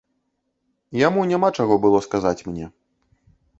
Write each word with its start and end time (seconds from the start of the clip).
Яму 1.07 1.27
няма 1.33 1.49
чаго 1.59 1.79
было 1.85 1.97
сказаць 2.09 2.35
мне. 2.51 2.65